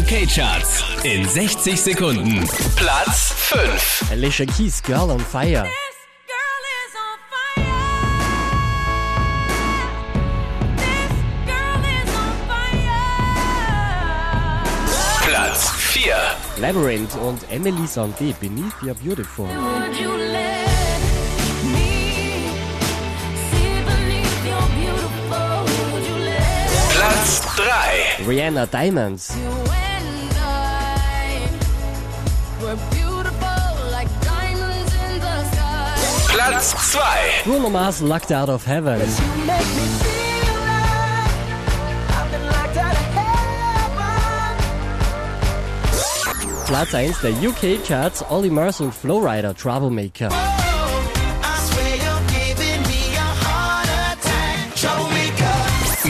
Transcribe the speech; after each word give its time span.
UK-Charts 0.00 1.04
in 1.04 1.28
60 1.28 1.76
Sekunden. 1.76 2.46
Platz 2.76 3.32
5. 3.32 4.12
Alicia 4.12 4.46
Keys, 4.46 4.80
Girl 4.80 5.10
on 5.10 5.18
Fire. 5.18 5.64
This 5.64 5.96
girl 6.26 6.64
is 6.80 6.94
on 6.96 7.18
fire. 7.28 7.82
This 10.76 11.12
girl 11.44 11.84
is 11.84 12.08
on 12.16 12.32
fire. 12.48 13.02
Platz 15.28 15.68
4. 15.68 16.14
Labyrinth 16.62 17.16
und 17.16 17.44
Emily 17.50 17.86
Sandé, 17.86 18.34
Beneath 18.40 18.82
Your 18.82 18.94
Beautiful. 18.94 19.48
Rihanna 28.30 28.64
Diamonds. 28.70 29.32
Platz 36.28 36.92
2. 36.92 37.00
Bruno 37.44 37.68
Mars 37.70 38.00
Locked 38.00 38.30
Out 38.30 38.48
of 38.48 38.64
Heaven. 38.64 39.00
Platz 46.66 46.94
1 46.94 47.20
der 47.22 47.32
UK-Charts 47.32 48.24
Olly 48.30 48.50
Murs 48.50 48.80
und 48.80 48.94
Flowrider 48.94 49.56
Troublemaker. 49.56 50.28